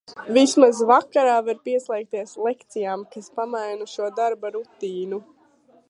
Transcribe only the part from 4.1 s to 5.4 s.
darba rutīnu.